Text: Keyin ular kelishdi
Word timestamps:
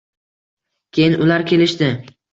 Keyin 0.99 1.19
ular 1.27 1.47
kelishdi 1.53 1.95